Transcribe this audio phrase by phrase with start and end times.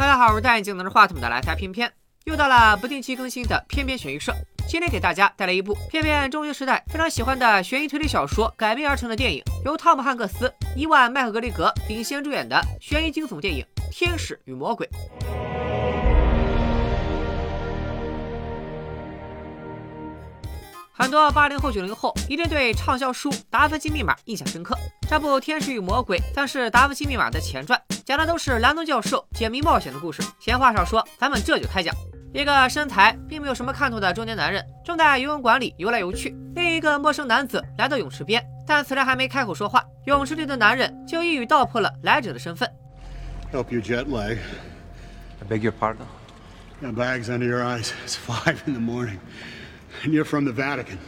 [0.00, 1.92] 大家好，我是戴眼镜拿着话筒的来财偏偏，
[2.24, 4.34] 又到了不定期更新的偏偏悬疑社。
[4.66, 14.88] 今天给大家带来一部偏偏中学时代非常喜欢的悬疑推理小说改编而成的电影，由汤姆汉克斯、伊万麦克格雷格领衔主演的悬疑惊悚电影《天使与魔鬼》。
[21.00, 24.76] 很多八零后、九零后一定对畅销书《达芬奇密码》印象深刻。
[25.08, 30.22] 这部《天使与魔鬼》算是《达芬奇密码》的前传，讲的都是兰登教授解谜冒险的故事。
[30.38, 31.94] 闲话少说，咱们这就开讲。
[32.34, 42.70] 一个身材并没有什么看头的中年男人正在游泳馆里游来游去，另一个陌生男子来到泳池边，但此人还没开口说话，泳池里的男人就一语道破了来者的身份。
[43.50, 44.36] Help your jet lag.
[45.40, 46.04] I beg your pardon?
[46.82, 47.90] Got bags under your eyes.
[48.04, 49.16] It's five in the morning.
[50.02, 50.98] And you're from the Vatican.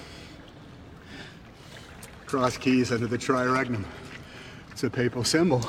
[2.26, 3.84] Cross keys under the triregnum.
[4.74, 5.60] It's a papal symbol.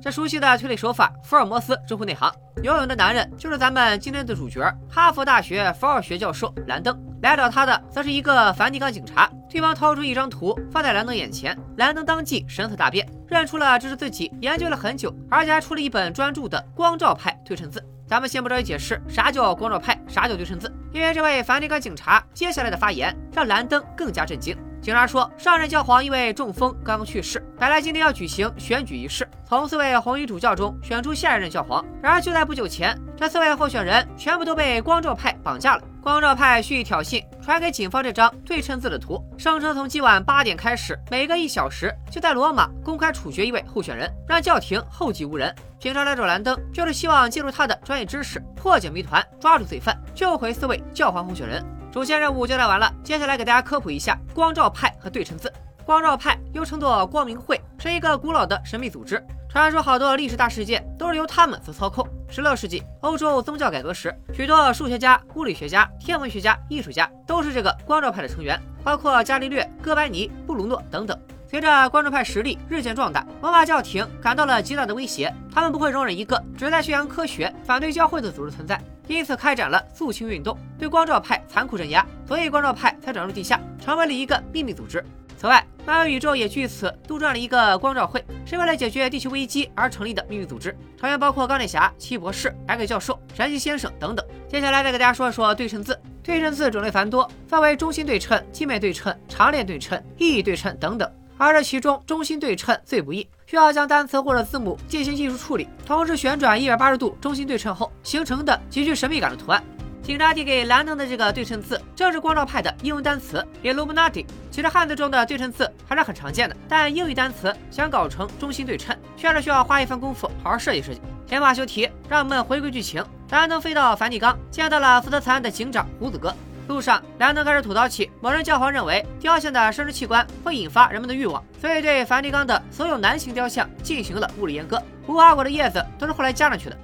[0.00, 2.32] 这熟悉的推理手法，福尔摩斯直呼内行。
[2.62, 6.96] 游泳的男人就是咱们今天的主角，哈佛大学福尔学教授兰登。
[7.20, 9.28] 来找他的则是一个梵蒂冈警察。
[9.50, 17.82] 对方掏出一张图放在兰登眼前，兰登当即神色大变，认出了这是自己研究了很久，而且还出了一本专注的光照派对称字。
[18.08, 24.56] 咱们先不着急解释啥叫光照派，啥叫对称字，因为这位梵蒂冈警察接下来的发言让兰登更加震惊。
[24.88, 31.84] 警察说，上任教皇因为中风刚刚去世，本来今天要举行选举仪式，从四位红衣主教中选出下一任教皇。
[32.02, 35.82] 然而就在不久前，这四位候选人全部都被光照派绑架了。
[36.00, 45.54] 光照派蓄意挑衅，传给警方这张对称字的图，声称从今晚八点开始，每隔一小时就在罗马公开处决一位候选人，让教廷后继无人。
[45.78, 51.62] 警察来找兰登，就是希望借助他的专业知识破解谜团，抓住罪犯，救回四位教皇候选人。
[51.98, 55.52] 主线任务交代完了，接下来给大家科普一下光照派和对称字。
[55.84, 59.20] 光照派又称作光明会，是一个古老的神秘组织。
[59.48, 62.06] 传说好多历史大事件都是由他们所操控。
[62.30, 71.18] 十六世纪欧洲宗教改革时，许多数学家、物理学家、天文学家、艺术家都是这个光照派的成员，包括伽利略、哥白尼、布鲁诺等等。
[71.50, 82.06] 随着光照派实力日渐壮大，罗马教廷感到了极大的威胁，他们不会容忍一个旨在宣扬科学、反对教会的组织存在，因此开展了肃清运动，对光照派残酷镇压。
[82.26, 85.04] 所以光照派才转入地下，成为了一个秘密组织。
[85.36, 94.26] 此外，漫威宇宙也据此杜撰了一个光照会，是为了解决地球危机而成立的秘密组织，成员包括钢铁侠、奇异博士、白鬼教授、神奇先生等等。
[94.48, 95.98] 接下来再给大家说说对称字。
[96.22, 101.10] 对称字种类繁多，分为中心对称、镜面对称、长链对称、意义对称等等。
[101.38, 107.74] 而这其中，中心对称最不易，需要将单词或者字母进行技术处理，同时旋转一百八十度中心对称。
[107.74, 109.64] 后形成的极具神秘感的图案。
[110.02, 113.42] 警察递给兰登的这个对称字，正是光照派的英文单词。
[113.62, 114.26] Illuminati。
[114.50, 117.54] 其实汉字中的对称字还是很常见的，但英语单词。
[117.70, 121.00] 想搞成中心对称，确实需要花一番功夫好好设计设计。
[121.26, 123.02] 闲话休提，让我们回归剧情。
[123.30, 126.34] 兰登飞到梵蒂冈，见到了负责此案的警长胡子哥。
[126.68, 134.80] 路上，兰登开始吐槽起某人教皇认为雕像的生殖器官会引发人们的欲望，所以对梵蒂冈的所有男性雕像进行了物理阉割。
[135.06, 136.76] 无花果的叶子都是后来加上去的。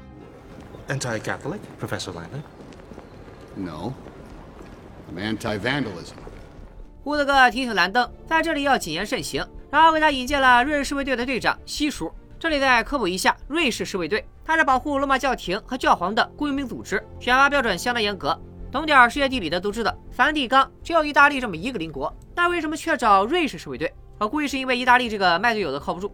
[0.88, 2.42] Anti-Catholic, Professor Landon?
[3.54, 3.92] No.
[5.14, 6.14] I'm anti vandalism.
[7.02, 12.10] 胡子哥提醒兰登，在这里要谨言慎行，然后为他引荐了瑞士侍卫队的队长西叔。
[12.40, 18.38] 这里再科普一下，瑞士侍卫队，它是保护罗马教廷和教皇的雇佣兵组织，选拔标准相当严格。
[18.74, 23.94] 懂点世界地理的都知道，梵蒂冈只有意大利这么一个邻国，那为什么却找瑞士侍卫队？
[24.18, 26.12] 我估计是因为意大利这个卖队友的靠不住。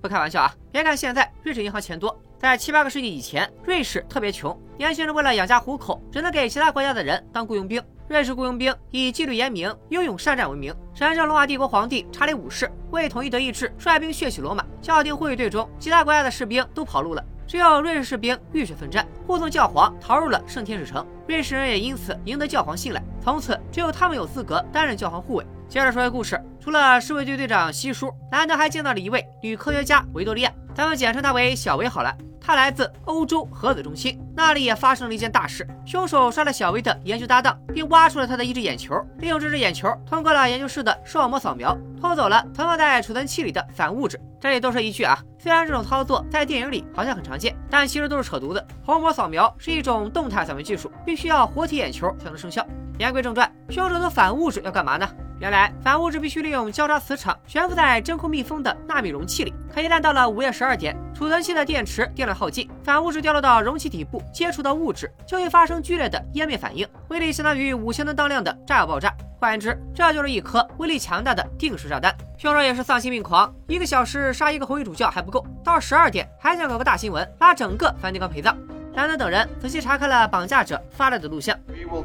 [0.00, 0.52] 不开玩笑啊！
[0.72, 7.80] 别看现在瑞士银行钱多，在七八个世纪以前，瑞士特别穷，年轻人为了养家糊口，只能给其他国家的人当雇佣兵。
[8.08, 10.74] 瑞士雇佣兵以纪律严明、英勇善战闻名。
[10.92, 14.66] 神圣罗马帝国皇帝查理五世为统一德意志，率兵血洗罗马。
[14.80, 21.06] 教廷护卫队中，其他国家的士兵都跑路了，只有瑞士士兵浴血奋战，护送教皇逃入了圣天使城。
[21.28, 25.46] 瑞士人也因此赢得教皇信赖，从此只有他们有资格担任教皇护卫。
[25.68, 32.14] 接着说故事，除了侍卫队队长西叔，兰德还见到了一位女科学家维多利亚，咱们简称她为小维好了。
[32.44, 44.20] 他来自欧洲核子中心，那里也发生了一件大事，凶手杀了小薇的研究搭档，并挖出了他的一只眼球，利用这只眼球通过了研究室的视网膜扫描，偷走了存放在储存器里的反物质。
[44.40, 48.66] 这里多说一句啊，虽然这种操作在电影里好像很常见，但其实都是扯犊子。
[48.84, 52.66] 虹膜扫描是一种动态扫描技术，必须要活体眼球才能生效。
[52.98, 55.08] 言归正传，凶手的反物质要干嘛呢？
[55.42, 69.12] 原来反物质必须利用交叉磁场悬浮在真空密封的纳米容器里，可一旦到了午夜十二点，储存器的电池电量耗尽，反物质掉落到容器底部，接触到物质就会发生剧烈的湮灭反应，威力相当于五千吨当量的炸药爆炸。
[69.40, 72.14] 换言之，这就是一颗威力强大的定时炸弹。
[72.38, 78.56] 凶手也是丧心病狂，一个小时杀一个红衣主教还不够，到十二点还想搞个大新闻，拉整个梵蒂冈陪葬。
[78.94, 81.58] 兰德等人仔细查看了绑架者发来的录像。
[81.66, 82.04] We will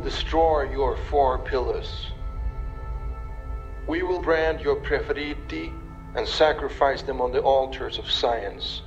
[4.23, 5.73] brand your Preferiti
[6.15, 8.83] and sacrifice them on the altars of science,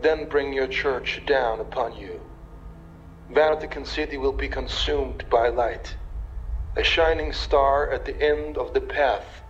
[0.00, 2.20] then bring your church down upon you.
[3.34, 5.96] Vatican City will be consumed by light,
[6.76, 9.42] a shining star at the end of the path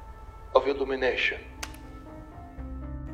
[0.54, 1.38] of illumination.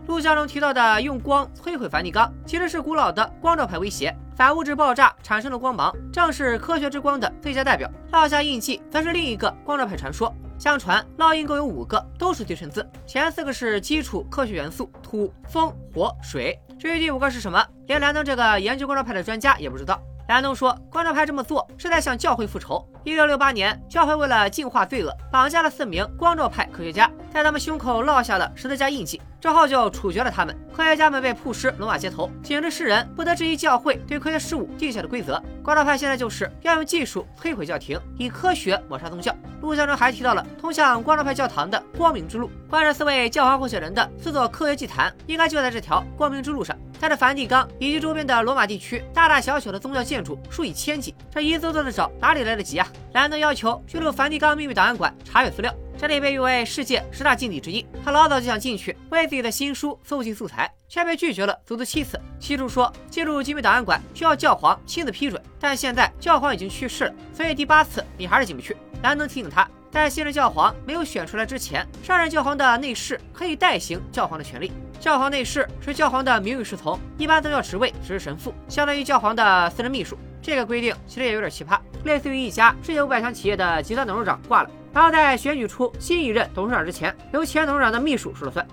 [0.06, 4.14] 录像中提到的用光摧毁梵蒂冈，其实是古老的光照派威胁。
[4.34, 7.88] 反物质爆炸产生的光芒，正是科学之光的最佳代表。
[8.10, 10.34] 烙下印记，则是另一个光照派传说。
[10.59, 12.87] 相传烙印共有五个，都是对称字。
[13.05, 16.59] 前四个是基础科学元素：土、风、火、水。
[16.79, 20.01] 至于第五个是什么，连兰登这个研究光照派的专家也不知道。
[20.27, 22.85] 兰登说，光照派这么做是在向教会复仇。
[23.05, 30.53] 一六六八年，教会为了净化罪恶，绑架了四名光照派科学家，在他们胸口烙下了十字架印记，之后就处决了他们。
[30.75, 35.41] 科学家们被曝尸罗马街头，警示世人不得质疑教会对科学事物定下的规则。
[35.63, 39.33] 光照派现在就是要用技术摧毁教廷，以科学抹杀宗教。
[39.61, 46.77] 录像中还提到了通向光照派教堂的光明之路，关着四位教皇候选人的四座科学祭坛，应该就在这条光明之路上。
[46.99, 52.87] 在这梵蒂冈以及周边的罗马地区，大大小小的宗教建筑数以千计，这一座座的找哪里来得及啊？
[53.13, 57.85] 兰登要求进入梵蒂冈秘密档案馆查阅资料，这里被誉为世界十大禁地之一。
[58.03, 62.19] 他老早就想进去为自己的新书搜集素材，却被拒绝了足足七次。
[62.39, 68.75] 西主说进入机密档案馆需要教皇亲自批准，但现在教皇已经去世了，所以第八次你还是进不去。
[69.03, 69.67] 兰登提醒他。
[69.89, 74.71] 在新任教皇没有选出来之前，上任教皇的内侍可以代行教皇的权利。
[74.99, 80.17] 教皇内侍是教皇的名誉侍从，一般都叫职位只是神父，相当于教皇的私人秘书。
[80.41, 88.65] 这个规定其实也有点奇葩，类似于一家世界五百强企业的集团董事长挂了，然后在选举出新一任董事长之前，由前董事长的秘书说了算。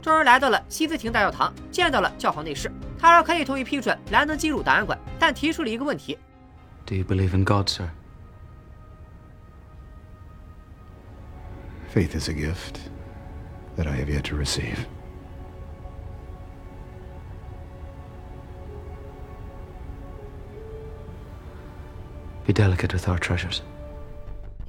[0.00, 6.16] 众人来到了西斯廷大教堂，见到了教皇内侍，他说可以同意批准兰登进入档案馆，但提出了一个问题
[6.86, 7.88] ：Do you believe in God, sir?
[11.92, 12.78] Faith is a gift
[13.76, 14.76] that I have yet to receive.
[22.50, 23.62] Be delicate with our treasures.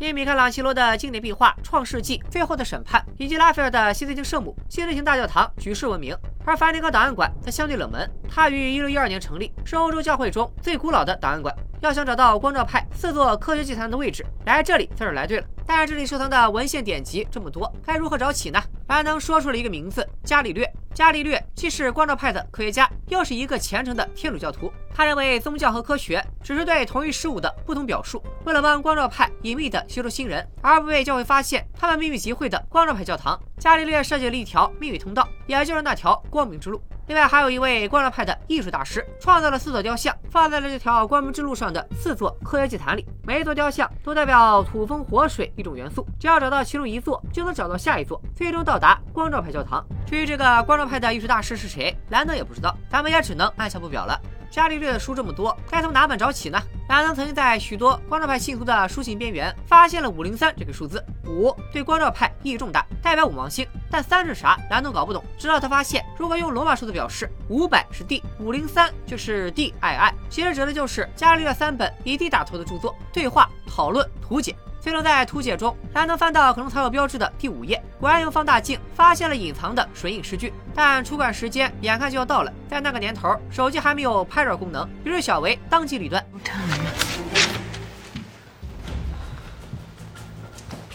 [0.01, 8.09] 因米开朗基罗的经典壁画《创世纪》《最后的审判》，以及拉斐尔的《西斯廷圣母》，西斯廷大教堂举世闻名，而梵蒂冈档案馆则相对冷门。
[8.27, 11.55] 它于1612年成立，是欧洲教会中最古老的档案馆。
[11.81, 15.45] 要想找到光照派四座科学祭坛的位置，来这里算是来对了。
[15.67, 18.59] 但是这里收藏的文献典籍这么多，该如何找起呢？
[18.87, 20.67] 兰能说出了一个名字：伽利略。
[20.93, 24.71] 伽利略既是光照派的科学家，又是一个虔诚的天主教徒。
[24.93, 28.21] 他认为宗教和科学只是对同一事物的不同表述。
[28.43, 36.81] 为了帮光照派隐秘的吸收新人，而不被教会发现他们秘密集会的光照派教堂，伽利略设计了一条秘密通道，也就是那条光明之路。
[37.07, 43.05] 另外，还有一位光照派的艺术大师，创造了四座雕像，放在了这条光明之路上的四座科学祭坛里。
[43.23, 49.85] 每一座雕像都代表土、风、火、水一种元素，只要找到其中一座，就能找到下一座，最终到达光照派教堂。
[50.07, 54.17] 至于这个光照派的艺术大师是谁，兰德也不知道，咱们也只能按下不表了。
[54.51, 56.61] 伽利略的书这么多，该从哪本找起呢？
[56.89, 63.65] 兰登曾经在许多光照派信徒的书信边缘发现了五零三这个数字，五对光照派意义重大，代表五芒星。
[63.89, 64.59] 但三是啥？
[64.69, 65.23] 兰登搞不懂。
[65.37, 74.53] 直到他发现，如果用罗马数字表示，五百是 D，五零三就是 D I I，其实指的就是伽利略三本以 D 打头的著作：对话、讨论、图解。
[74.81, 80.51] 最终在图解中，兰登翻到可能藏有标志的第五页，果然用放大镜发现了隐藏的水印诗句。
[80.73, 86.25] 但出馆时间眼看就要到了，在那个年头，手机还没有拍照功能，于是小维当机立断。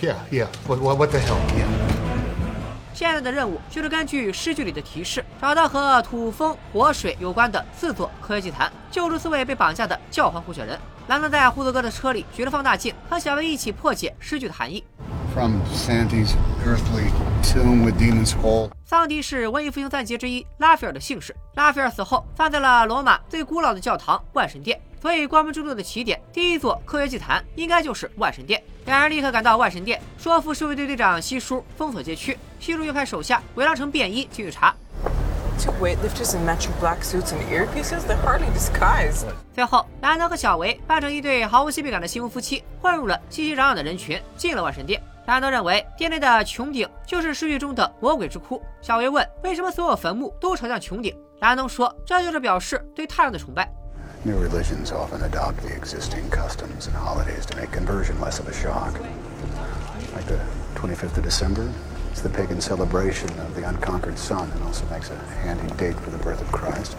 [0.00, 0.49] Yeah, yeah.
[0.66, 1.37] What, what, what the hell?
[1.55, 1.69] Yeah.
[2.93, 10.76] 现在的任务就是根据诗句里的提示，找到和土、风、火、水有关的四座科学祭坛，救出四位被绑架的教皇候选人。
[11.08, 14.82] 兰德在胡子哥的车里举着放大镜，和小薇一起破解诗句的含义。
[15.32, 16.30] From Sandy's
[16.64, 17.12] earthly
[17.44, 18.70] tomb with Demon's Hole。
[18.84, 21.36] 桑迪是文艺复兴三杰之一拉斐尔的姓氏。
[21.54, 24.80] 拉斐尔死后，葬在了罗马最古老的教堂万神殿。
[25.00, 28.60] 所以，光明之路的起点，第一座科学祭坛应该就是万神殿。
[28.86, 32.36] 两人立刻赶到万神殿，说服侍卫队队长西叔封锁街区。
[32.58, 34.75] 西叔又派手下伪装成便衣进去查。
[35.58, 38.02] Two weightlifters in matching black suits and earpieces?
[38.06, 39.25] They're hardly disguised.
[39.54, 45.02] 最后，兰德和小维扮成一对毫无亲密感的新婚夫妻，混入了熙熙攘攘的人群，进了万神殿。
[45.26, 48.62] 兰德认为殿内的穹顶就是诗句中的魔鬼之窟。
[48.80, 53.68] 小维问为什么所有坟墓都朝向穹顶，兰登说这就是表示对太阳的崇拜。
[54.22, 58.92] New religions often adopt the existing customs and holidays to make conversion less of a shock.
[60.14, 60.38] Like the
[60.78, 61.68] 25th of December,
[62.16, 66.11] it's the pagan celebration of the unconquered sun and also makes a handy date for
[66.11, 66.92] the birth of Christ.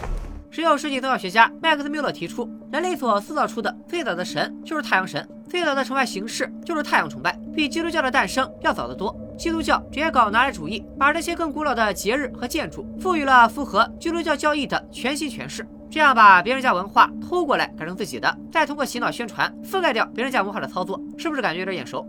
[0.50, 9.14] 十九世纪宗教学家麦克斯缪勒提出，人类所塑造出的最早的神就是太阳神，最早的崇拜形式就是太阳崇拜，比基督教的诞生要早得多。
[9.36, 22.06] 基督教直接搞拿来主义，把这些更古老的节日和建筑赋予了符合基督教教义的全新诠释，这样把别人家文化偷过来改成自己的，再通过洗脑宣传覆盖掉别人家文化的操作，是不是感觉有点眼熟？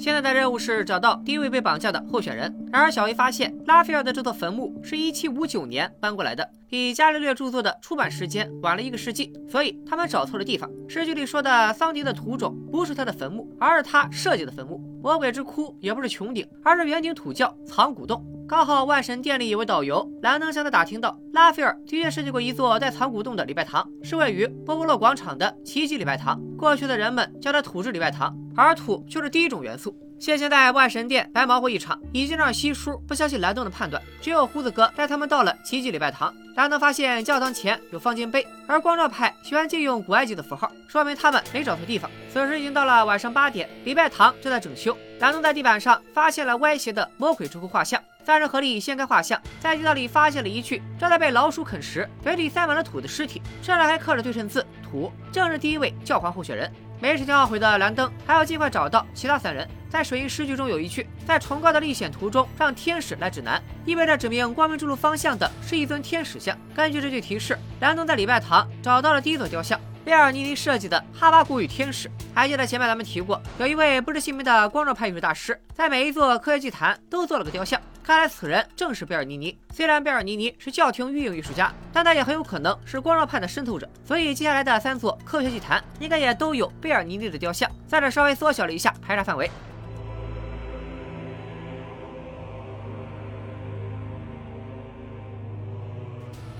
[0.00, 2.52] 现在的任务是找到第一位被绑架的候选人。
[2.72, 10.68] 然而，小 A 发现拉斐尔的这座坟墓是一七五九年搬过来的，比伽利略著作的出版时间晚了一个世纪，所以他们找错了地方。
[10.88, 14.78] 诗句里说的桑迪的土冢不是他的坟墓，而是他设计的坟墓。
[15.00, 18.24] 魔鬼之窟也不是穹顶，而是圆顶土窖藏古洞。
[18.46, 26.38] 刚好万神殿里有位导游，兰登向他打听到，拉斐尔的确设计过一座带藏古洞的礼拜堂，是位于波波洛广场的奇迹礼拜堂。
[26.58, 29.96] 过去的人们叫它土质礼拜堂，而土就是第一种元素。
[30.18, 34.00] 现现在万神殿白忙活一场，已经让西叔不相信兰登的判断。
[34.20, 42.10] 只有胡子哥带他们到了奇迹礼拜堂，兰登发现教堂前有方尖碑，而光照派喜欢借用古埃及的符号，说明他们没找错地方。
[42.30, 44.94] 此时已经到了晚上八点，礼拜堂正在整修。
[45.18, 47.98] 兰登在地板上发现了歪斜的魔鬼之窟画像。
[48.24, 56.72] 三人合力掀开画像，在地道里发现了一具正在被老鼠啃食、嘴里塞满了土的尸体，上面还刻着对称字“土”，正是第一位教皇候选人。
[57.00, 59.68] 没时间懊悔的兰登还要尽快找到其他三人。
[59.90, 66.56] 在水印诗句中有一句：“在崇高的历险途中，让天使来指南”，意味着指明光明之路方向的是一尊天使像。
[66.74, 69.78] 根据这句提示，兰登在礼拜堂找到了第一座雕像。
[70.04, 77.80] 贝尔尼尼设计的哈巴谷与天使，还记得前面咱们提过，有一位不知姓名的光照派艺术大师，在每一座科学祭坛都做了个雕像。
[78.02, 79.56] 看来此人正是贝尔尼尼。
[79.72, 83.88] 虽然贝尔尼尼是教廷御用艺术家，但他也很有可能是光照派的渗透者。
[84.04, 87.70] 所以接下来的三座科学祭坛应该也都有贝尔尼尼的雕像。
[87.88, 89.50] 在这稍微缩小了一下排查范围。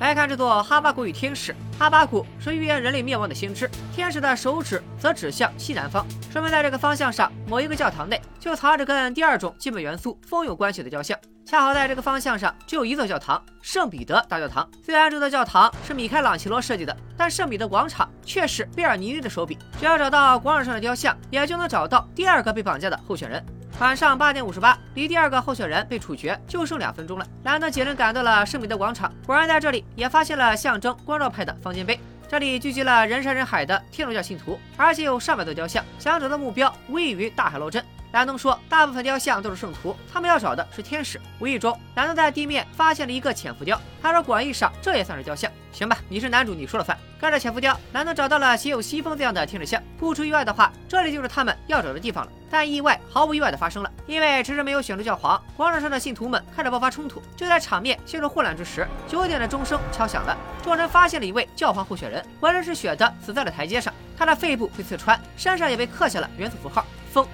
[0.05, 1.57] 来看这座哈巴谷与天使。
[1.79, 11.19] 哈巴谷是预言人类灭亡的先知，天使的手指则指向西南方，说明在这个方向上某一个教堂内就藏着跟第二种基本元素风有关系的雕像。
[11.47, 14.69] 恰好在这个方向上只有一座教堂——圣彼得大教堂。
[14.85, 19.57] 虽然这座教堂是米开朗奇罗设计的，但圣彼得广场却是贝尔尼尼的手笔。
[19.81, 23.43] 只要找到广场上的雕像，也就能找到第二个被绑架的候选人。
[23.81, 27.27] 晚上八点五十八，离第二个候选人被处决就剩两分钟了。
[27.43, 31.99] 兰登几人赶到了圣彼得广场，果然在这里也发现了象征光照派的方尖碑。
[32.29, 35.85] 这里聚集了人山人海的天主教信徒，而且有上百座雕像。
[35.99, 37.85] 想找的目标无异于大海捞针。
[38.13, 41.21] 兰登说，大部分雕像都是圣徒，他们要找的是天使。
[41.41, 45.51] 无意中，兰登在地面发现了一个浅浮雕，他说广义上这也算是雕像。
[45.75, 46.97] 行吧，你是男主，你说了算。
[47.21, 49.83] 跟着潜伏雕，兰登找到了写有西风字样的停止线。
[49.99, 52.31] 不出意外的话，这里就是他们要找的地方了。
[52.49, 57.21] 但意外毫无意外的发生了，因为迟迟没有选出教皇，广场上的信徒们开始爆发冲突。
[57.37, 60.37] 就在场面陷入混乱之时，九点的钟声敲响了。
[60.63, 67.27] 众人发现了一位教皇候选人，浑身是血的死在了台阶上，他的肺部被刺穿，身上也被刻下了元素符号风。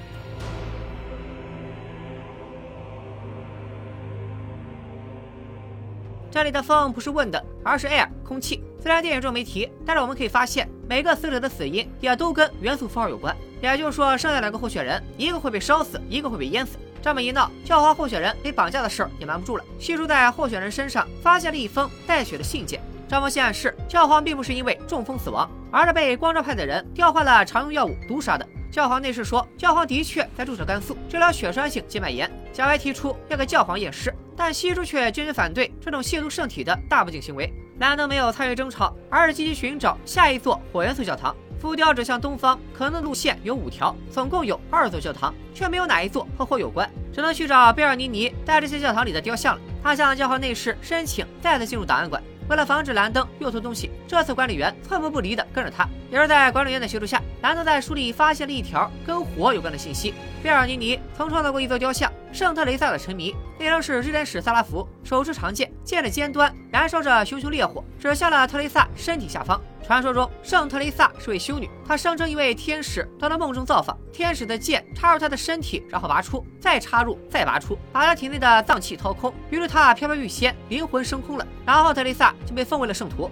[6.30, 8.62] 这里的风不是问的，而是 air 空气。
[8.80, 13.36] 虽然电影中没提，但是我们可以发现，每个死者的死因也都跟元素符号有关。
[13.60, 16.78] 也就是说，剩下两个候选人，一个会被烧死，一个会被淹死。
[17.02, 19.64] 这么一闹，教皇候选人被绑架的事儿也瞒不住了。
[19.78, 28.46] 西叔在候选人身上发现了一封带血的信件，这封信暗示教皇并不是因为中风死亡，而是被光照派的人调换了常用药物毒杀的。
[28.70, 32.30] 教皇内侍说，教皇的确在注射肝素治疗血栓性静脉炎。
[32.52, 34.14] 小白提出要给教皇验尸。
[34.36, 37.52] 但西叔却坚决反对这种亵渎圣体的大不敬行为。
[37.78, 41.36] 兰登没有参与争吵，而是积极寻找下一座火元素教堂。
[41.60, 49.60] 浮雕指向东方，可能的路线有五条，总共有二座教堂，却没有哪一座和火有关，只能去找贝尔尼尼带这些教堂里的雕像了。
[49.82, 52.22] 他向教皇内侍申请再次进入档案馆。
[52.50, 55.88] 为了防止兰登又偷东西，这次管理员寸步不离地跟着他。
[56.10, 69.60] 也是在管理员的协助下，兰登在书里发现了一条跟火有关的信息：贝尔尼尼曾创造过一座雕像——圣特雷萨的沉迷，内容是日天使萨拉福手持长剑，剑的尖端燃烧着熊熊烈火，指向了特雷萨身体下方。
[69.90, 81.44] 传说中，圣特雷萨是位修女，她声称一位天使到她梦中造访，天使的剑插入她的身体，然后拔出，再插入，再拔出，把她体内的脏器掏空，于是她飘飘欲仙，灵魂升空了。
[81.66, 83.28] 然后特雷萨就被奉为了圣徒。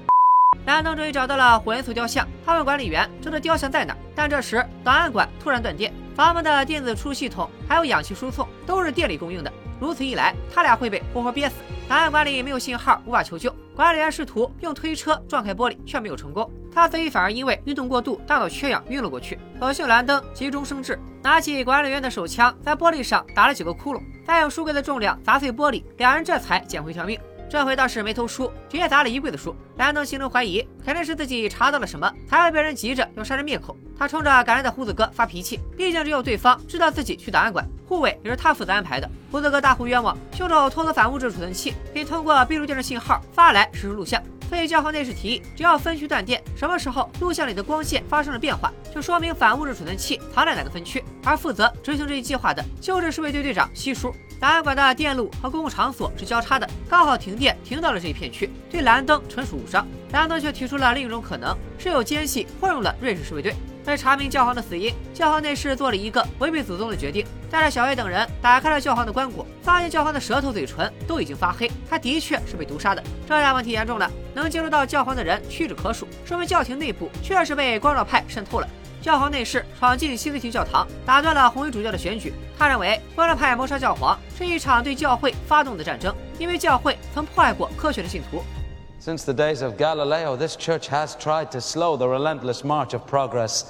[0.67, 9.53] 兰登终于找到了火元素雕像，他问管理员这座雕像在哪，但这时档案馆突然断电，房门的电子输出系统还有氧气输送都是电力供应的。
[9.79, 11.55] 如此一来，他俩会被活活憋死。
[11.89, 13.55] 档案馆里没有信号，无法求救。
[13.77, 16.51] 管理员试图用推车撞开玻璃，却没有成功。
[16.75, 19.39] 他自己反而因为运动过度，大脑缺氧晕了过去。
[19.61, 27.17] 所幸兰登急中生智，拿起管理员的手枪，在玻璃上打了几个窟窿，再用书柜的重量砸碎玻璃，两人这才捡回一条命。
[27.51, 29.57] 这回倒是没偷书，直接砸了衣柜的书。
[29.79, 33.75] 兰登心中怀疑，肯定是自己查到了什么，才会被人急着要杀人灭口。
[33.99, 39.11] 他冲着赶来的胡子哥发脾气，毕竟只有对方知道自己去档案馆，护卫也是他负责安排的。
[39.31, 44.23] 胡子哥大呼冤枉，凶手偷走反物质储存器，并通过闭路电视信号发来实时录像。
[44.49, 51.03] 所以教皇内侍提议，只要分区断电，什么时候录像里的光线发生了变化，就说明反物质储存器藏在哪个分区。
[51.25, 54.15] 而负责执行这一计划的，就是侍卫队队长西叔。
[54.41, 59.85] 档案馆的电路和公共场所是交叉的，刚好停电停到了这一片区，对蓝灯纯属误伤。
[60.13, 63.53] 蓝灯却提出了另一种可能，是有奸细混入了瑞士侍卫队。
[63.87, 73.03] 为查明教皇的死因，教皇内侍做了一个违背祖宗的决定，带着小 A 等人打开了教皇的棺椁，发现教皇的舌头、嘴唇都已经发黑，他的确是被毒杀的。
[73.27, 78.69] 这下问题严重了，能接触到教皇的人屈指可数，说明教廷内部确实被光照派渗透了。
[79.02, 82.34] 教皇内侍闯进西斯廷教堂，打断了红衣主教的选举。
[82.58, 88.42] 他认为光照派谋杀教皇是一场对教会发动的战争，因为教会曾迫害过科学的信徒。
[89.02, 93.64] Since the days of Galileo, this church has tried to slow the relentless march of progress,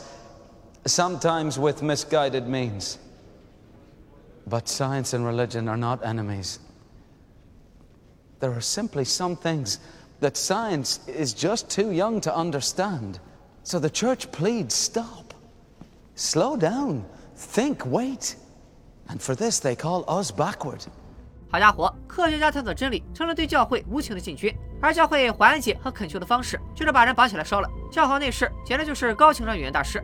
[0.86, 2.98] sometimes with misguided means.
[4.48, 6.60] But science and religion are not enemies.
[8.40, 9.80] There are simply some things
[10.20, 13.20] that science is just too young to understand.
[13.71, 15.35] So the church pleads stop,
[16.17, 17.03] slow down,
[17.37, 18.35] think, wait.
[19.09, 20.81] And for this, they call us backward.
[21.51, 27.69] 好家伙，科学家探索真理成了对教会无情的进军，而教会缓解和恳求的方式就是把人绑起来烧了。
[27.93, 30.03] 教皇内侍简直就是高情商语言大师。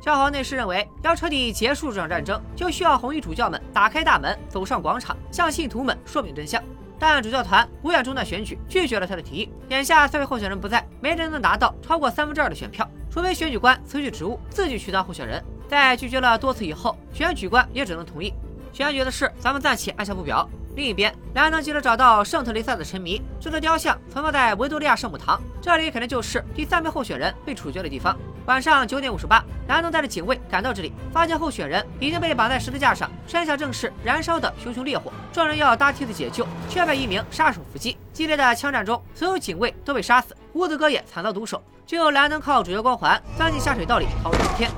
[0.00, 6.64] 教皇内侍认为，要彻底结束这场战争，就需要红衣主教们打开大门，走上广场，向信徒们说明真相。
[6.98, 9.52] 但主教团不愿中断选举，拒绝了他的提议。
[9.68, 15.42] 眼下三位候选人不在，没人能拿到超过三分之二的选票，除非选举官辞去职务，自己去当候选人。
[15.68, 18.32] 在拒绝了多次以后，选举官也只能同意。
[18.72, 20.48] 选举的事，咱们暂且按下不表。
[20.76, 28.14] 另一边，兰登急着找到圣特雷萨的沉迷，这座雕像存放在维多利亚圣母堂，这里肯定就是第三名候选人被处决的地方。
[28.44, 35.10] 晚上九点五十八，兰登带着警卫赶到这里，发现候选人已经被绑在十字架上，身下正是燃烧的熊熊烈火。
[35.32, 37.96] 众人要搭梯子解救，却被一名杀手伏击。
[38.12, 44.70] 激烈的枪战中，所有警卫都被杀死，胡子哥也惨遭毒手，只有兰登靠主角光环钻进下水道里逃出天。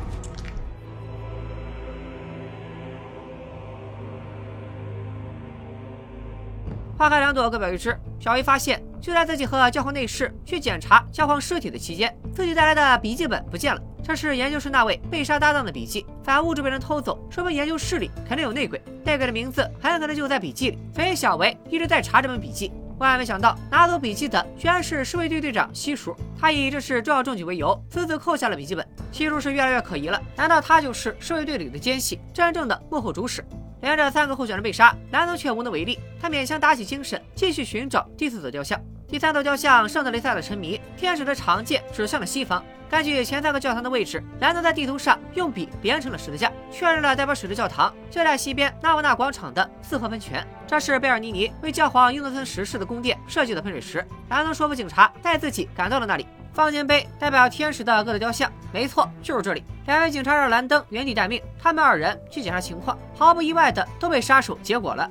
[6.98, 7.96] 花开两朵，各表一枝。
[8.18, 13.80] 小 A 发现，就在自己和教皇内侍去检查教皇尸体的期间，自己带来的笔记本不见了。
[14.02, 20.78] 这是研究室那位被杀搭档的笔记，反物质被人偷走，说明研究室里肯定有内鬼，内鬼的名字很可能就在笔记里。
[20.92, 22.72] 所以小维一直在查这本笔记。
[22.98, 26.16] 万万没想到，拿走笔记的居然是侍卫队队长西叔。
[26.36, 28.84] 他以这是重要证据为由，私自扣下了笔记本。
[29.12, 33.44] 西叔是越来越可疑了，难道他就是侍卫队里的奸细，真正的幕后主使？
[33.80, 35.98] 连着三个候选人被杀，兰登却无能为力。
[36.20, 38.80] 他勉强打起精神，继续寻找第四座雕像。
[39.06, 42.62] 第三座雕像圣德雷萨的沉迷，天使的长剑指向了西方。
[42.90, 50.46] 根据前三个教堂的位置，兰登在地图上用笔连成了十字架，确认了代表水的教堂就在西边纳瓦纳广场的四合喷泉。
[50.66, 54.04] 这是贝尔尼尼为教皇英诺森十世的宫殿设计的喷水池。
[54.28, 56.26] 兰登说服警察带自己赶到了那里。
[56.52, 59.62] 方尖碑代表天使的各个雕像，没错，就是这里。
[59.86, 65.08] 两位警察让兰登原地待命，他们二人去检查情况，毫不意外的都被杀手结果了。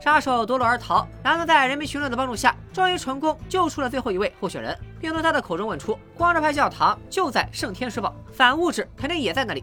[0.00, 9.62] 杀手夺路而逃，兰登在人民群众的帮助下，终于成功救出了最后一位候选人，并从他的口中问出：光之派教堂就在圣天使堡，反物质肯定也在那里。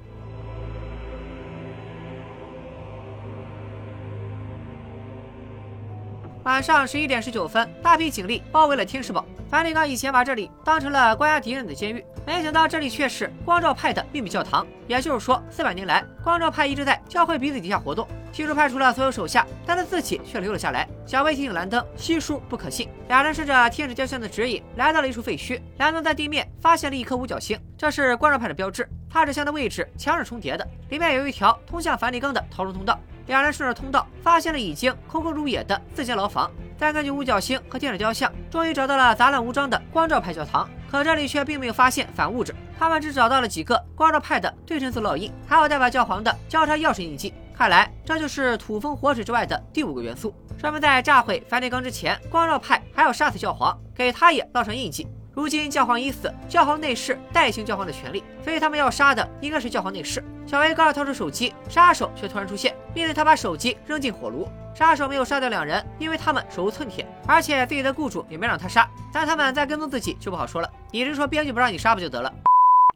[6.50, 9.24] 晚上十一点十九分，大批警力包围了天使堡。
[9.48, 14.66] 梵蒂冈以前把这里当成了关押敌人的监狱，没想到这里却是光照派的秘密教堂。
[14.88, 18.08] 也就是说，四百年来，光照派一直在教会鼻子底下活动。
[18.32, 20.90] 西叔派出了所有手下，但他自己却留了下来。
[21.06, 22.90] 小薇提醒兰登，西叔不可信。
[23.10, 25.62] 两人顺着天使雕像的指引，来到了一处废墟。
[25.78, 28.90] 兰登在地面发现了一颗五角星，这是光照派的标志。
[29.08, 33.00] 它指向的位置墙是重叠的，里面有一条通向梵蒂冈的逃生通道。
[33.30, 36.50] 两人顺着通道，发现了已经空空如也的四间牢房。
[36.76, 40.68] 再根据五角星和天使雕像，终于找到了杂乱无章的光照派教堂。
[40.90, 42.56] 可这里却并没有发现反物质。
[42.80, 47.32] 他们只找到了几个光照派的对称字烙印，还有代表教皇的交叉钥匙印记。
[47.56, 50.34] 看来这就是土风火水之外的第五个元素。
[50.58, 55.08] 专门在炸毁梵蒂冈之前，光照派还要杀死教皇，给他也烙上印记。
[55.32, 60.24] 如今教皇已死，教皇内侍代行教皇的权利，所以他们要杀的应该是教皇内侍。
[60.48, 64.48] 小维刚要掏出手机，杀手却突然出现，命令他把手机扔进火炉。
[64.76, 68.88] 杀手没有杀掉两人，因为他们手无寸铁，而且自己的雇主也没让他杀。
[69.12, 72.32] 但他们在跟踪自己就不好说了，你是说编剧不让你杀不就得了？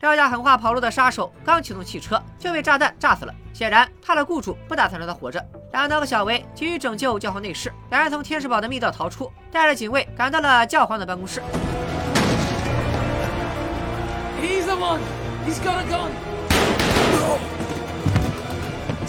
[0.02, 5.44] 撂下狠话跑路的杀手刚启动汽车就被炸弹炸死了，显然他的雇主不打算让他活着。
[5.72, 11.42] 兰德和小维急于拯救教皇内侍，两人从天使堡的密道逃出，带着警卫赶到了教皇的办公室。
[14.42, 15.00] He's the one.
[15.46, 16.33] He's got a gun.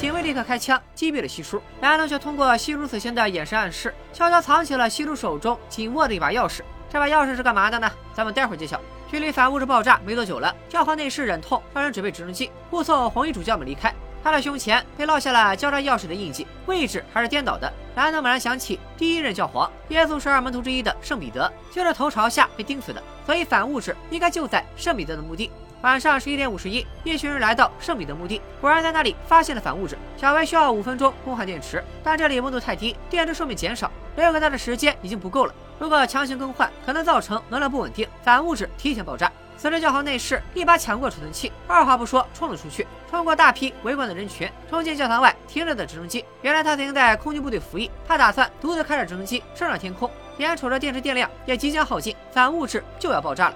[0.04, 6.60] 警卫立刻开枪击毙了西叔，兰德却通过西叔死前的眼神暗示，悄悄藏起了西叔手中紧握的一把钥匙。
[6.92, 7.90] 这把钥匙是干嘛的呢？
[8.12, 8.78] 咱们待会儿揭晓。
[9.10, 13.90] 距离反物质爆炸没多久了，教皇内侍忍痛让人准备直升机，护送红衣主教们离开。
[14.22, 17.72] 他的胸前被烙下了交叉钥匙的印记，位置还是颠倒的。
[17.96, 25.50] 兰德猛然想起，第一任教皇耶稣十二门徒之一的圣彼得就是头朝下被钉死的，所以反物质应该就在圣彼得的墓地。
[25.84, 29.98] 晚上十一点五十一，一群人来到圣彼得墓地，果然在那里发现了反物质。
[30.16, 35.54] 小白需要五分钟更换电池，但这里温度太低，电池寿命减少，留给他的时间已经不够了。
[35.78, 39.30] 如果强行更换，可能造成能量不稳定，反物质提前爆炸。
[39.58, 46.24] 此时，教皇内侍一把抢过储存器，二话不说冲了出去，穿过大批围观的人群，冲进教堂外停着的直升机。
[46.40, 50.10] 原来他曾经在空军部队服役，他打算独自开着直升机升上天空。
[50.38, 53.54] 眼瞅着电池电量也即将耗尽，反物质就要爆炸了。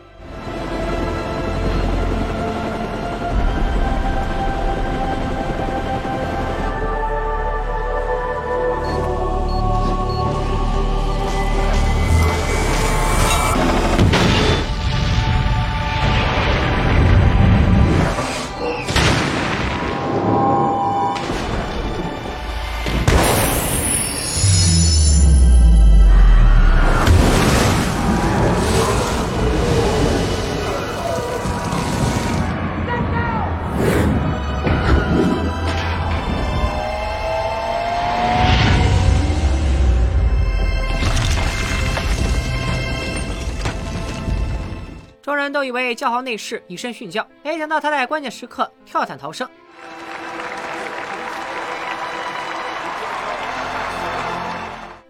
[45.52, 49.48] 都以为教皇内侍以身殉教，没想到他在关键时刻跳伞逃生。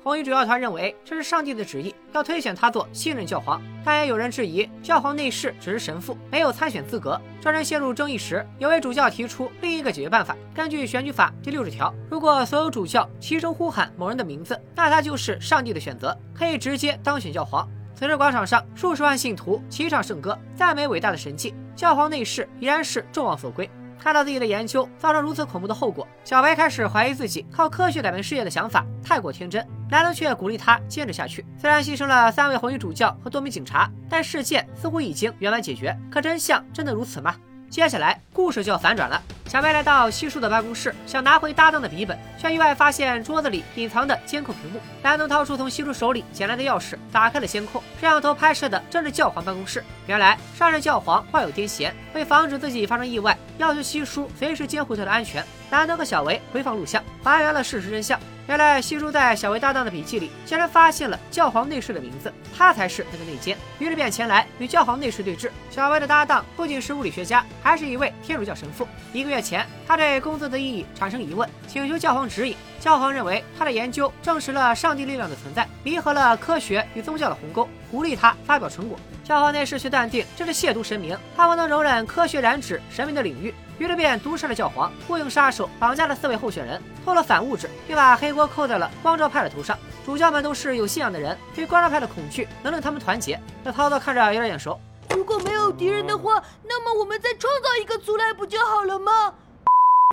[0.03, 7.21] 红衣主教团认为这是上帝的旨意，要推选他做新任教皇，但也有人质疑教皇内侍只是神父，没有参选资格。
[7.43, 17.69] 众人陷入争议时，有位主教提出另一个解决办法：根据选举法第六十条，如果所有主教齐声呼喊某人的名字，那他就是上帝的选择，可以直接当选教皇。
[17.99, 21.53] 此时广场上数十万信徒齐唱圣歌，赞美伟大的神迹。
[21.75, 23.69] 教皇内侍依然是众望所归。
[23.99, 29.67] 看到自己的研究造成如此恐怖的后果，小白开始怀疑自己靠科学改变世界的想法太过天真。
[29.91, 31.45] 莱德却鼓励他坚持下去。
[31.61, 35.93] 虽然牺牲了三位红衣主教和多名警察，但事件似乎已经圆满解决。
[36.09, 37.35] 可真相真的如此吗？
[37.69, 39.21] 接下来故事就要反转了。
[39.49, 44.79] 小白来到西叔的办公室，想拿回搭档的笔记本，却意外发现桌子里隐藏的监控屏幕。
[45.03, 47.81] 兰登掏出从西叔手里捡来的钥匙，打开了监控。
[47.99, 49.83] 摄像头拍摄的正是教皇办公室。
[50.07, 55.43] 原来上任教皇患有癫痫，为防止自己发生意外，要求西叔随时监护他的安全。
[55.71, 58.19] 兰登和小维回放录像，还原了事实真相。
[58.47, 63.57] 原来西叔在小维搭档的笔记里，竟然发现了教皇内侍的名字，他才是那个内奸。
[63.79, 65.51] 于是便前来与教皇内侍对峙。
[65.71, 68.89] 小维的搭档不仅是物理学家，还是一位天主教神父。
[69.13, 72.57] 一个月前，他对工作的意义产生疑问，请求教皇指引。
[72.81, 78.99] 教皇认为他的研究证实了上帝力量的存在，弥合了科学与宗教的鸿沟，鼓励他发表成果。
[79.25, 83.53] 教皇内侍却断定这是亵渎神明，他不能容忍科学染指神明的领域。
[83.79, 89.79] 于是便毒杀了教皇，雇佣杀手绑架了四位候选人，偷了反物质，并把黑锅扣在了光照派的头上。
[90.07, 93.39] 主教们都是有信仰的人，对光照派的恐惧能令他们团结。
[93.65, 94.81] 这操作看着有点眼熟。
[95.15, 99.35] 如果没有敌人的话，那么我们再创造一个族来不就好了吗？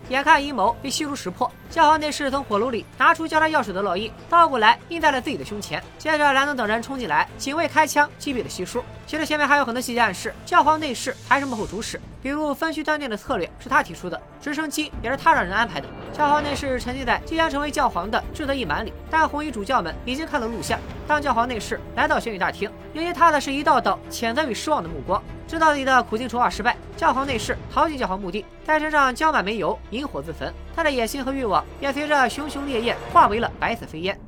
[0.09, 5.81] 眼看阴谋被悉数识破，教皇内侍从火炉里拿出交叉钥匙的烙印，倒过来印在了自己的胸前。
[5.97, 8.83] 接着兰登等人冲进来，警卫开枪击毙了西叔。
[9.07, 15.87] 其实前面还有很多细节暗示，教皇内侍还是幕后主使，比如分区断电的策略是他提出的，直升机也是他让人安排的。
[16.13, 20.79] 教皇内侍沉浸在即将成为教皇的志得意满里，但红衣主教们已经看了录像。
[21.07, 25.23] 当教皇内侍来到选举大厅，迎接他的是一道道谴责与失望的目光。
[25.47, 30.53] 知道自己的苦心筹划失败，教皇内侍逃进教皇墓地，在身上浇满煤油，引火自焚。
[30.75, 34.19] 他的野心和欲望也随着熊熊烈焰化为了白色飞烟。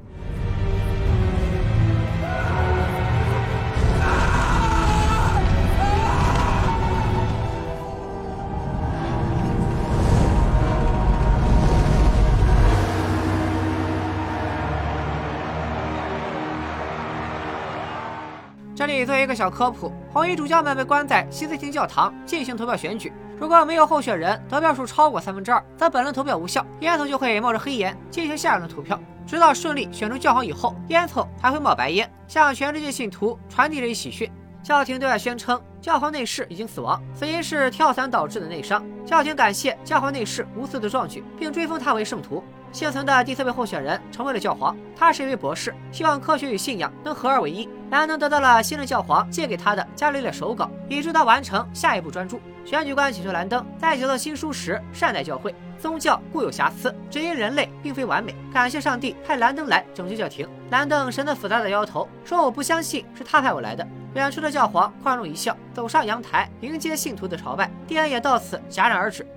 [18.88, 28.97] 这里做一个小科普：红衣主教们被关在西斯廷教堂进行投票选举，如果没有候选人得票数超过三分之二，则本轮投票无效，烟囱就会冒着黑烟进行下一轮投票。
[29.28, 34.32] 直到顺利选出教皇以后，烟囱还会冒白烟，向全世界信徒传递着一喜讯。
[34.63, 38.82] 教廷对外宣称教皇内侍已经死亡，死因是跳伞导致的内伤。
[39.06, 42.41] 教廷感谢教皇内侍无私的壮举，并追封他为圣徒。
[42.71, 47.67] 幸存的第四位候选人成为了教皇，他是一位博士，希望科学与信仰能合二为一。
[47.89, 52.38] 兰登得到了新任教皇借给他的伽利略手稿，以助他完成下一步专著。
[52.65, 55.56] 选举官请求兰登在写作新书时善待教会。
[55.80, 58.36] 宗教固有瑕疵，只因人类并非完美。
[58.52, 60.50] 感谢上帝派兰登来拯救教廷。
[60.71, 67.69] 兰登神色复杂的摇头，说：“我不相信是他派我来的。”远处的教皇宽容一笑，走上阳台迎接信徒的朝拜。
[67.86, 69.23] 殿恩也到此戛然而止。《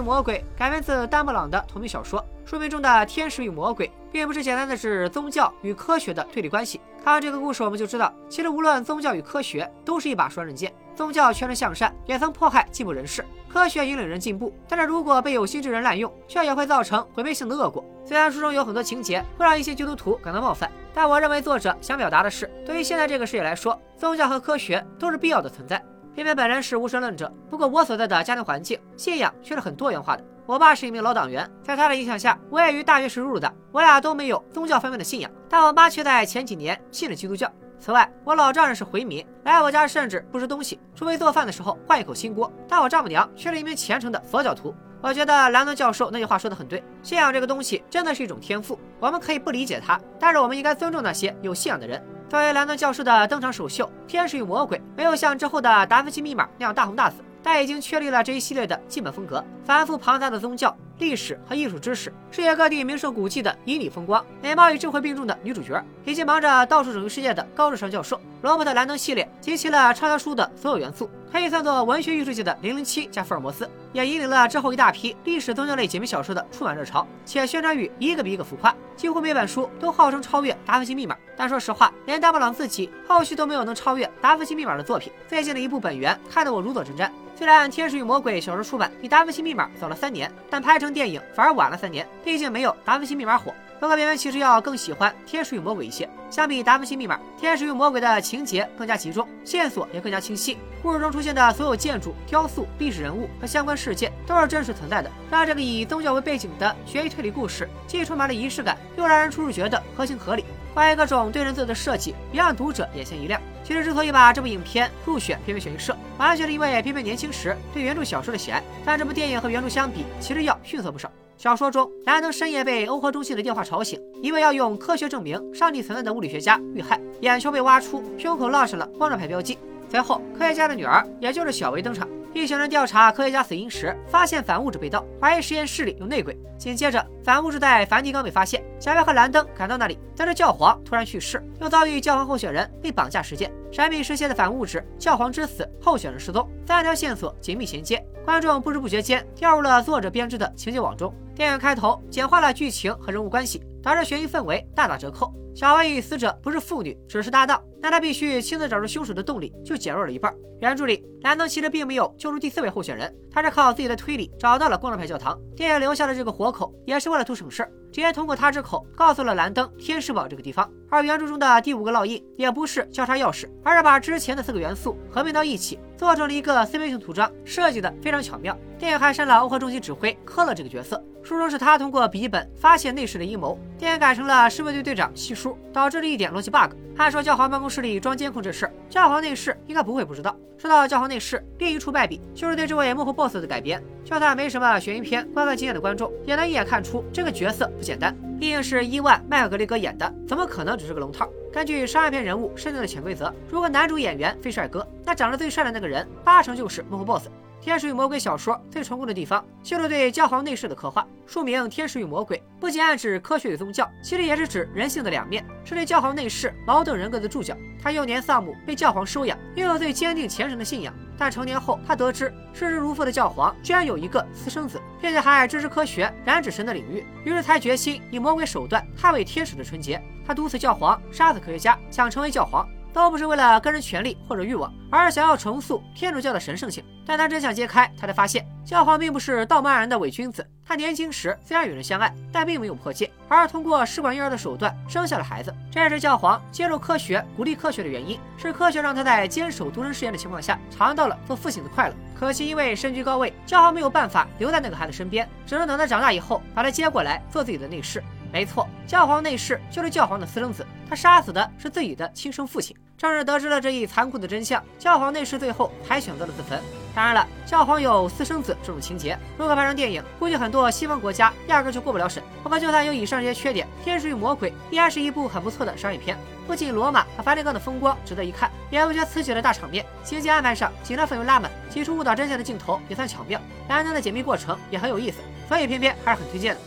[0.00, 2.24] 与魔鬼》改编自丹布朗的同名小说。
[2.44, 6.80] 书名中的天使与魔鬼，并不是简单的指宗教与科学的对立关系。
[7.04, 10.72] 看完这个故事，我们就知道，其实无论宗教与科学，都是一把双刃剑。
[10.96, 17.84] 宗教劝人向善，也曾迫害进步人士；科学引领人进步，但是如果被有心之人滥用，却也会造成毁灭性的恶果。
[18.04, 25.80] 虽然书中有很多情节会让一些基督徒感到冒犯，但我认为作者想表达的是，对于现在这个世界来说，宗教和科学都是必要的存在。
[26.14, 30.24] 偏偏本人是无神论者，不过我所在的家庭环境信仰却是很多元化的。
[30.44, 33.52] 我爸是一名老党员，在他的影响下，我也于大学时入的。
[33.70, 37.50] 我俩都没有宗教方面的信仰，但我妈却在前几年信了基督教。
[37.78, 42.52] 此外，我老丈人是回民，来我家甚至不吃东西，除非做饭的时候换一口新锅。
[42.68, 44.74] 但我丈母娘却是一名虔诚的佛教徒。
[45.00, 52.02] 我觉得兰顿教授那句话说的很对，信仰这个东西真的是一种天赋，我们可以不理解它，但是我们应该尊重那些有信仰的人。
[52.30, 59.44] 作为兰登教授的登场首秀，《天使与魔鬼》没有像之后的《达芬奇密码》那样大红大紫，但已经确立了这一系列的基本风格。
[59.64, 68.20] 繁复庞杂的宗教、历史和艺术知识，世界各地名胜古迹的旖旎风光，美貌与智慧并重的女主角，以及忙着到处拯救世界的高智商教授。
[68.42, 77.06] 罗伯特·兰登系列集齐了畅销书的所有元素，可以算作文学艺术界的《零零七》加福尔摩斯，也引领了之后一大批历史宗教类解密小说的出版热潮。
[77.24, 81.14] 且宣传语一个比一个浮夸，几乎每本书都号称超越《达芬奇密码》。
[81.36, 85.12] 但说实话，连达布朗自己后续都没有能超越《达芬奇密码》的作品。
[85.28, 87.08] 最近的一部本源看得我如坐针毡。
[87.36, 93.54] 虽然《天使与魔鬼》小说出版比《达芬奇密码》早了三年，但拍成电影反而晚了三年，毕竟没有《达芬奇密码》火。
[93.80, 96.06] 不过，边边其实要更喜欢《天使与魔鬼》一些。
[96.30, 100.58] 相比《达芬奇密码》，《天使与魔鬼》的情节更加集中，线索也更加清晰。
[100.82, 110.44] 故事中出现的所有建筑、雕塑、历史人物和相关事件都是真实存在的，让这个以宗教为背景的悬疑推理故事既充满了仪式感，又让人处处觉得合情合理。
[110.74, 113.40] 关于各种对人字的设计，也让读者眼前一亮。
[113.64, 118.62] 其实之所以把这部影片入选片片选映社，完全是因为片片年轻时对原著小说的喜爱。
[118.84, 121.10] 但这部电影和原著相比，其实要逊色不少。
[121.40, 129.56] 小说中，兰登深夜被欧科中心的电话吵醒，因为要用科学证明上帝存在的物理学家遇害，眼球被挖出，胸口烙上了光照牌标记。
[129.90, 132.06] 随后，科学家的女儿，也就是小维登场。
[132.34, 136.38] 一行人调查科学家死因时，发现反物质被盗，怀疑实验室里有内鬼。
[136.58, 143.50] 紧接着，反物质在梵蒂冈被发现，小白和兰登赶到那里，但是教皇突然去世，又遭遇教皇候选人被绑架事件。
[143.72, 151.12] 神秘失窃的反物质，教皇之死，候选人失踪，三条线索紧密衔接，观众不知不觉间掉入了作者编织的情节网中。
[151.40, 155.32] 电影开头简化了剧情和人物关系，导致悬疑氛围大打折扣。
[155.60, 160.34] 小薇与死者不是父女，只是搭档，但他必须亲自找出凶手的动力就减弱了一半。
[160.58, 165.38] 原著里，兰登其实并没有救出第四位候选人，他是靠自己的推理找到了光照牌教堂。
[165.54, 170.66] 电影留下了这个活口，也是为了图省事，直接通过他之口告诉了兰登天使堡这个地方。
[170.88, 178.56] 而原著中的第五个烙印也不是交叉钥匙，而是把之前的四个元素合并到一起，做成了一个三边形图章，设计的非常巧妙。
[178.78, 181.04] 电影还删了欧和中心指挥科勒这个角色。
[181.22, 185.34] 书中是他通过笔记本发现内侍的阴谋，电影改成了侍卫队队长西
[185.72, 186.72] 导致了一点逻辑 bug。
[186.96, 190.36] 按说教皇办公室里装监控这事，教皇内侍应该不会不知道。
[190.58, 193.82] 说到教皇内侍，另一处败笔就是对这位幕后 boss 的改编。
[194.04, 198.14] 就算没什么悬疑片观看经验的观众，也能一眼看出这个角色不简单。
[198.38, 201.28] 毕竟是伊万麦克格雷格演的，怎么可能只是个龙套？
[201.52, 207.26] 根据商业片人物设定的潜规则，如果男主演员非帅哥，那长得最帅的那个人八成就是幕后 boss。
[207.60, 211.06] 《天使与魔鬼》小说最成功的地方，就是对教皇内饰的刻画。
[211.26, 217.54] 书名《天使与魔鬼》不仅暗指科学与宗教，其实也是指人性的两面，是对教皇内饰矛盾人格的注脚。
[217.82, 220.94] 他幼年丧母，被教皇收养，拥有最坚定虔诚的信仰。
[221.18, 230.02] 但成年后，他得知视之如父的教皇居然有一个私生子，并且还爱支持科学、染指神的领域，于是才决心以魔鬼手段捍卫天使的纯洁。
[230.26, 232.66] 他毒死教皇，杀死科学家，想成为教皇。
[232.92, 236.82] 都不是为了个人权利或者欲望，而是想要重塑天主教的神圣性。
[237.10, 240.48] 但他真相揭开，他才发现教皇并不是道貌岸然的伪君子。
[240.64, 245.52] 他年轻时虽然与人相爱，但并没有破戒，而是通过试管婴儿的手段生下了孩子。
[245.72, 248.16] 这也是教皇接受科学、鼓励科学的原因。
[248.38, 251.94] 是科学让他在坚守独生试验的情况下，尝到了做父亲的快乐。
[252.16, 258.00] 可惜因为身居高位，教皇没有办法留在那个孩子身边，只能等他长大以后把他接过来做自己的内侍。
[258.32, 262.76] 没错，教皇内侍就是教皇的私生子，他杀死的是自己的亲生父亲。
[263.00, 266.60] 正是得知了这一残酷的真相，教皇内侍最后还选择了自焚。
[266.94, 272.22] 当然了，教皇有私生子这种情节，如果拍成电影，估计很多西方国家压根就过不了审。
[272.42, 276.14] 不过，就算有以上这些缺点，《天使与魔鬼》依然是一部很不错的商业片。
[276.46, 279.82] 不仅罗马和梵蒂冈的风光值得一看，也不缺刺激的大场面。
[280.04, 283.40] 情节安排上，紧张氛围拉满，几处误导真相的镜头也算巧妙。
[283.70, 286.60] 兰登的解密过程也很有意思，所以偏偏还是很推荐的。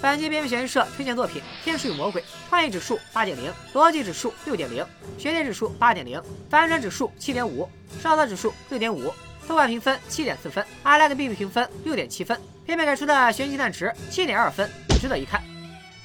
[0.00, 4.86] 本期编剧选社推荐作品《天使与魔鬼》，创意指数八点零，逻辑指数六点零，
[5.18, 7.68] 悬念指数八点零，反转指数七点五，
[8.00, 9.12] 上色指数六点五，
[9.48, 15.42] 豆瓣评分七点四分，i like B B 评分六点七分，片片给出的悬疑蛋值七点二分，值得一看。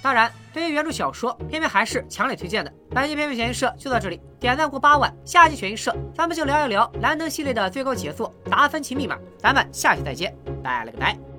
[0.01, 2.73] 当然，对于原著小说，片片还是强烈推荐的。
[2.89, 11.32] 本期片片选社就到这里，点赞过八万，下期选社咱们就聊一聊兰登系列的最高杰作《达芬奇密码》，咱们下期再见，拜了个拜。